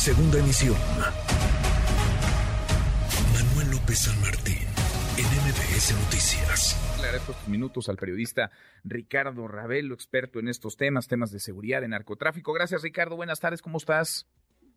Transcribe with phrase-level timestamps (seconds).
[0.00, 0.78] Segunda emisión.
[3.34, 4.56] Manuel López San Martín,
[5.18, 6.96] en MBS Noticias.
[6.96, 8.50] Le agradezco estos minutos al periodista
[8.82, 12.54] Ricardo Ravelo, experto en estos temas, temas de seguridad, de narcotráfico.
[12.54, 13.16] Gracias, Ricardo.
[13.16, 14.26] Buenas tardes, ¿cómo estás?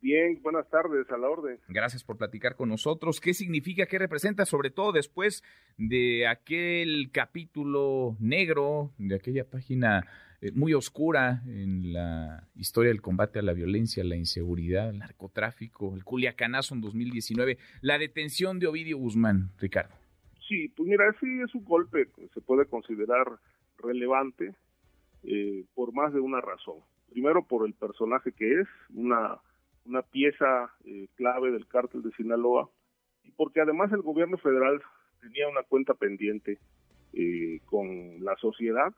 [0.00, 1.60] Bien, buenas tardes, a la orden.
[1.68, 3.20] Gracias por platicar con nosotros.
[3.20, 5.44] ¿Qué significa, qué representa, sobre todo después
[5.78, 10.02] de aquel capítulo negro, de aquella página
[10.54, 16.04] muy oscura en la historia del combate a la violencia, la inseguridad, el narcotráfico, el
[16.04, 19.94] culiacanazo en 2019, la detención de Ovidio Guzmán, Ricardo?
[20.48, 23.26] Sí, pues mira, sí es un golpe que se puede considerar
[23.78, 24.54] relevante
[25.22, 26.76] eh, por más de una razón.
[27.10, 29.40] Primero, por el personaje que es, una
[29.84, 32.70] una pieza eh, clave del cártel de Sinaloa,
[33.24, 34.80] y porque además el gobierno federal
[35.20, 36.58] tenía una cuenta pendiente
[37.12, 38.92] eh, con la sociedad,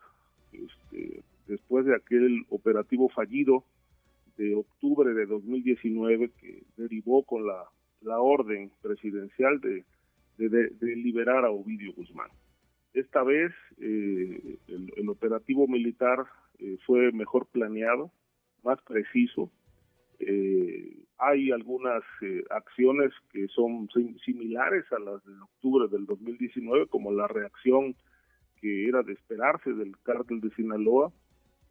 [0.52, 3.64] este, después de aquel operativo fallido
[4.36, 7.64] de octubre de 2019 que derivó con la,
[8.00, 9.84] la orden presidencial de,
[10.36, 12.28] de, liberar a Ovidio Guzmán.
[12.92, 16.26] Esta vez eh, el, el, operativo militar
[16.86, 18.10] fue mejor planeado,
[18.62, 19.50] más preciso,
[20.18, 23.88] eh, hay algunas eh, acciones que son
[24.24, 27.94] similares a las de octubre del 2019, como la reacción
[28.60, 31.12] que era de esperarse del cártel de Sinaloa,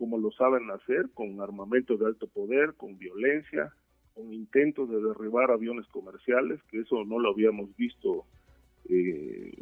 [0.03, 3.71] como lo saben hacer, con armamento de alto poder, con violencia,
[4.13, 8.25] con intentos de derribar aviones comerciales, que eso no lo habíamos visto
[8.89, 9.55] eh,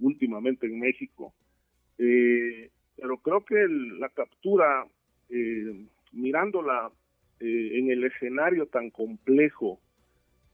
[0.00, 1.34] últimamente en México.
[1.98, 3.66] Eh, pero creo que
[3.98, 4.86] la captura,
[5.28, 6.92] eh, mirándola
[7.40, 9.80] eh, en el escenario tan complejo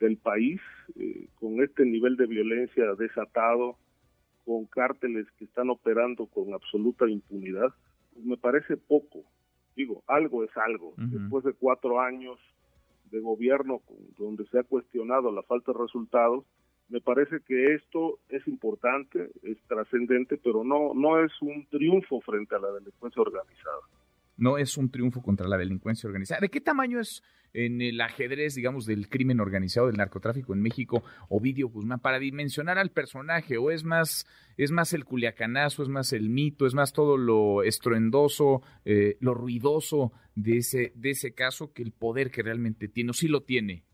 [0.00, 0.62] del país,
[0.98, 3.76] eh, con este nivel de violencia desatado,
[4.46, 7.74] con cárteles que están operando con absoluta impunidad,
[8.16, 9.24] pues me parece poco.
[9.76, 10.94] Digo, algo es algo.
[10.96, 12.38] Después de cuatro años
[13.10, 13.82] de gobierno
[14.18, 16.44] donde se ha cuestionado la falta de resultados,
[16.88, 22.54] me parece que esto es importante, es trascendente, pero no, no es un triunfo frente
[22.54, 23.82] a la delincuencia organizada
[24.36, 26.40] no es un triunfo contra la delincuencia organizada.
[26.40, 31.02] ¿De qué tamaño es en el ajedrez, digamos, del crimen organizado, del narcotráfico en México,
[31.28, 33.56] Ovidio Guzmán, para dimensionar al personaje?
[33.56, 34.26] ¿O es más,
[34.56, 39.34] es más el culiacanazo, es más el mito, es más todo lo estruendoso, eh, lo
[39.34, 43.42] ruidoso de ese, de ese caso que el poder que realmente tiene, o sí lo
[43.42, 43.84] tiene?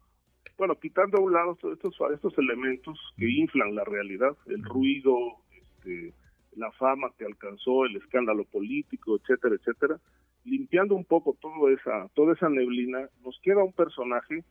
[0.58, 5.16] Bueno, quitando a un lado estos, estos elementos que inflan la realidad, el ruido,
[5.50, 6.14] este,
[6.56, 10.00] la fama que alcanzó, el escándalo político, etcétera, etcétera,
[10.44, 14.44] limpiando un poco toda esa, toda esa neblina, nos queda un personaje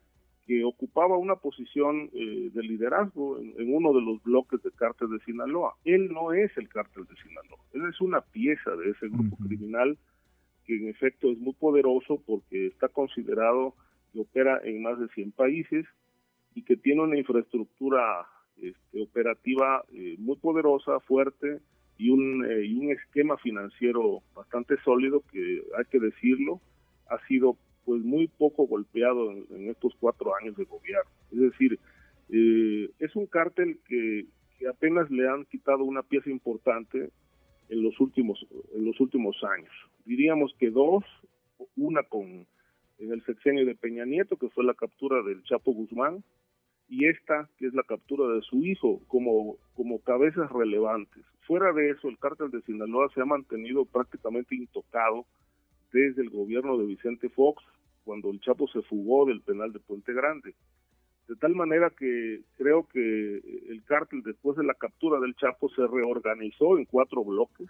[0.45, 5.19] que ocupaba una posición eh, de liderazgo en, uno de los bloques de cártel de
[5.19, 5.75] Sinaloa.
[5.85, 9.97] Él no es el cártel de Sinaloa, él es una pieza de ese grupo criminal
[10.65, 13.75] que en efecto es muy poderoso porque está considerado
[14.13, 15.85] que opera en más de 100 países
[16.53, 21.59] y que tiene una infraestructura este, operativa eh, muy poderosa, fuerte,
[22.01, 26.59] y un, eh, esquema financiero bastante sólido que hay que decirlo
[27.07, 31.79] ha sido pues muy poco golpeado en, estos cuatro años de gobierno es decir
[32.29, 34.25] eh, es un cártel que,
[34.57, 37.11] que, apenas le han quitado una pieza importante
[37.69, 39.73] en los últimos en los últimos años
[40.03, 41.03] diríamos que dos
[41.75, 42.47] una con
[42.97, 46.23] en el sexenio de Peña Nieto que fue la captura del Chapo Guzmán
[46.91, 51.23] y esta, que es la captura de su hijo, como, como cabezas relevantes.
[51.51, 55.25] Fuera de eso, el cártel de Sinaloa se ha mantenido prácticamente intocado
[55.91, 57.61] desde el gobierno de Vicente Fox,
[58.05, 60.55] cuando el Chapo se fugó del penal de Puente Grande.
[61.27, 65.85] De tal manera que creo que el cártel, después de la captura del Chapo, se
[65.85, 67.67] reorganizó en cuatro bloques.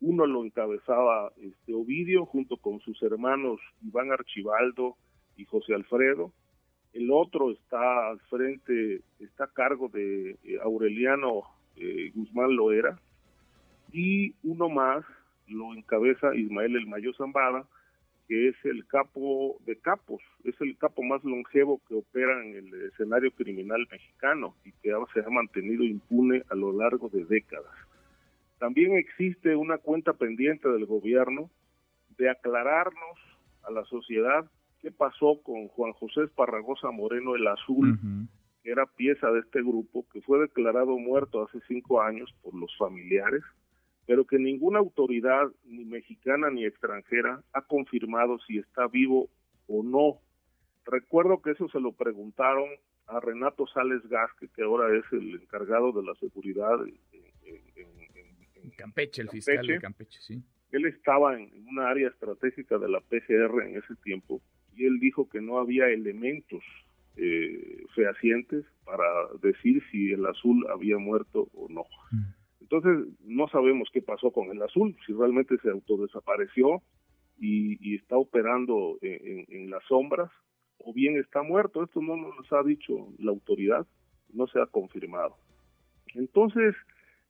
[0.00, 4.96] Uno lo encabezaba este Ovidio junto con sus hermanos Iván Archibaldo
[5.36, 6.32] y José Alfredo
[6.94, 11.42] el otro está al frente, está a cargo de eh, Aureliano
[11.76, 12.98] eh, Guzmán Loera,
[13.92, 15.04] y uno más
[15.46, 17.64] lo encabeza Ismael El Mayo Zambada,
[18.26, 22.86] que es el capo de capos, es el capo más longevo que opera en el
[22.86, 27.74] escenario criminal mexicano y que se ha mantenido impune a lo largo de décadas.
[28.58, 31.50] También existe una cuenta pendiente del gobierno
[32.16, 33.18] de aclararnos
[33.62, 34.50] a la sociedad
[34.80, 37.98] qué pasó con Juan José Esparragosa Moreno el Azul,
[38.64, 42.74] que era pieza de este grupo, que fue declarado muerto hace cinco años por los
[42.78, 43.42] familiares,
[44.06, 49.28] pero que ninguna autoridad, ni mexicana ni extranjera, ha confirmado si está vivo
[49.68, 50.18] o no.
[50.86, 52.68] Recuerdo que eso se lo preguntaron
[53.06, 56.94] a Renato Sales Gasque, que ahora es el encargado de la seguridad en,
[58.78, 60.42] Campeche, el fiscal de Campeche, sí.
[60.72, 64.40] Él estaba en una área estratégica de la PGR en ese tiempo
[64.74, 66.64] y él dijo que no había elementos
[67.16, 69.04] eh, fehacientes para
[69.40, 71.84] decir si el azul había muerto o no.
[72.10, 72.44] Mm.
[72.60, 76.82] Entonces, no sabemos qué pasó con el azul, si realmente se autodesapareció
[77.38, 80.30] y, y está operando en, las sombras,
[80.78, 81.84] o bien está muerto.
[81.84, 83.86] Esto no nos ha dicho la autoridad,
[84.32, 85.36] no se ha confirmado.
[86.14, 86.74] Entonces,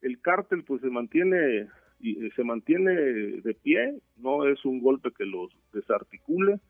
[0.03, 1.69] el cártel pues se mantiene
[2.01, 6.61] y eh, se mantiene de pie, no es un golpe que los desarticule,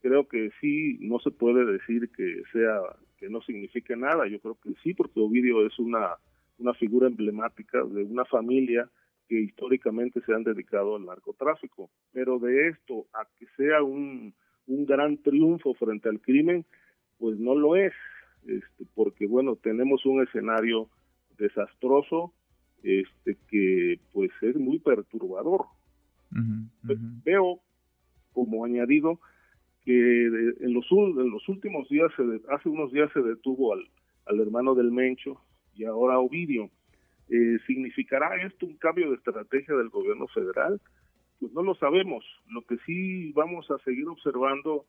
[0.00, 2.80] creo que sí, no se puede decir que sea,
[3.18, 6.16] que no signifique nada, yo creo que sí, porque Ovidio es una,
[6.58, 8.88] una figura emblemática de una familia
[9.28, 14.34] que históricamente se han dedicado al narcotráfico, pero de esto a que sea un,
[14.66, 16.64] un gran triunfo frente al crimen,
[17.18, 17.92] pues no lo es,
[18.46, 20.88] este, porque bueno, tenemos un escenario
[21.38, 22.32] desastroso,
[22.82, 25.66] este que pues es muy perturbador.
[27.24, 27.60] Veo
[28.32, 29.20] como añadido
[29.84, 30.26] que
[30.60, 33.88] en los, en los últimos días, se hace unos días se detuvo al,
[34.26, 35.40] al hermano del Mencho
[35.74, 36.70] y ahora Ovidio.
[37.28, 40.80] Eh, ¿Significará esto un cambio de estrategia del gobierno federal?
[41.38, 42.24] Pues no lo sabemos.
[42.48, 44.84] Lo que sí vamos a seguir observando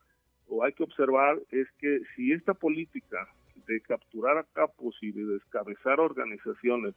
[0.47, 3.27] o hay que observar es que si esta política
[3.67, 6.95] de capturar a capos y de descabezar organizaciones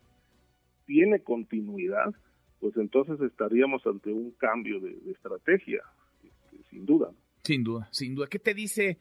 [0.87, 2.15] tiene continuidad,
[2.61, 5.83] pues entonces estaríamos ante un cambio de, estrategia,
[6.23, 7.11] este, sin duda.
[7.45, 8.27] Sin duda, sin duda.
[8.27, 8.97] ¿Qué te dice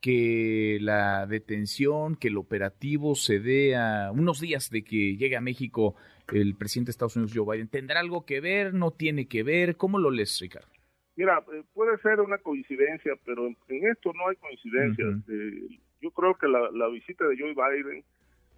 [0.00, 5.42] que la detención, que el operativo se dé a unos días de que llegue a
[5.42, 5.94] México
[6.32, 7.68] el presidente de Estados Unidos, Joe Biden?
[7.68, 8.72] ¿Tendrá algo que ver?
[8.72, 9.76] ¿No tiene que ver?
[9.76, 10.68] ¿Cómo lo lees, Ricardo?
[11.14, 15.28] Mira, eh, puede ser una coincidencia, pero en, esto no hay coincidencias.
[15.28, 18.02] Eh, yo creo que la, visita de Joe Biden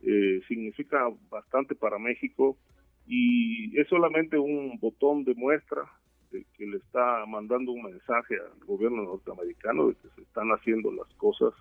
[0.03, 2.57] eh, significa bastante para México
[3.09, 5.83] y es solamente un botón de muestra
[6.31, 11.09] que le está mandando un mensaje al gobierno norteamericano de que se están haciendo las
[11.15, 11.53] cosas,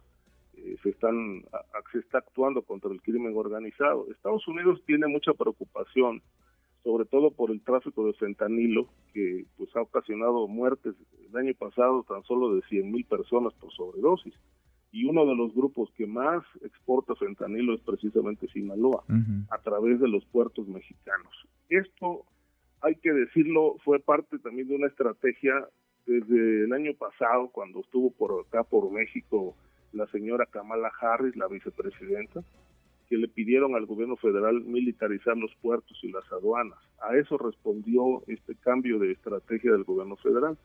[0.56, 1.44] eh, se están
[1.92, 4.06] se está actuando contra el crimen organizado.
[4.12, 6.22] Estados Unidos tiene mucha preocupación,
[6.84, 10.96] sobre todo por el tráfico de fentanilo, que pues ha ocasionado muertes
[11.28, 14.34] el año pasado tan solo de 100 mil personas por sobredosis.
[14.92, 19.04] Y uno de los grupos que más exporta fentanilo es precisamente Sinaloa,
[19.50, 21.32] a través de los puertos mexicanos.
[21.70, 22.26] Esto
[22.82, 25.68] hay que decirlo, fue parte también de una estrategia
[26.06, 29.56] desde el año pasado, cuando estuvo por acá, por México,
[29.94, 32.42] la señora Kamala Harris, la vicepresidenta,
[33.08, 36.78] que le pidieron al gobierno federal militarizar los puertos y las aduanas.
[37.02, 40.58] A eso respondió este cambio de estrategia del gobierno federal.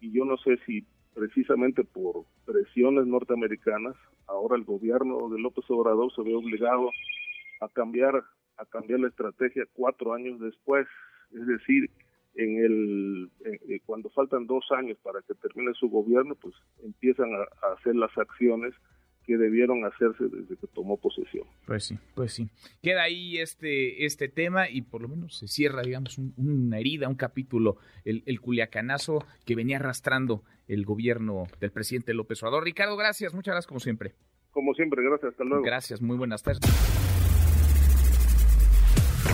[0.00, 0.84] Y yo no sé si
[1.14, 3.96] precisamente por presiones norteamericanas,
[4.26, 6.90] ahora el gobierno de López Obrador se ve obligado
[7.60, 8.22] a cambiar
[8.58, 10.86] a cambiar la estrategia cuatro años después
[11.32, 11.90] es decir,
[12.34, 17.72] en el eh, cuando faltan dos años para que termine su gobierno, pues empiezan a,
[17.74, 18.74] hacer las acciones
[19.24, 21.46] que debieron hacerse desde que tomó posesión.
[21.66, 22.48] Pues sí, pues sí.
[22.82, 27.14] Queda ahí este, este tema y por lo menos se cierra, digamos, una herida, un
[27.14, 27.76] capítulo,
[28.06, 32.64] el, el culiacanazo que venía arrastrando el gobierno del presidente López Obrador.
[32.64, 34.14] Ricardo, gracias, muchas gracias como siempre.
[34.50, 35.62] Como siempre, gracias, hasta luego.
[35.62, 37.07] Gracias, muy buenas tardes